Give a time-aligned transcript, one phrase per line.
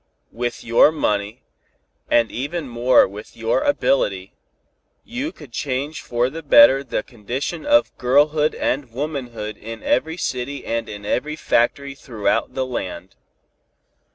[0.31, 1.43] With your money,
[2.09, 4.33] and even more with your ability,
[5.05, 10.65] you could change for the better the condition of girlhood and womanhood in every city
[10.65, 13.13] and in every factory throughout the land.